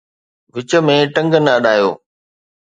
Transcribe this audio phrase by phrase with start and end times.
[0.53, 1.89] وچ ۾ ٽنگ نه اڏايو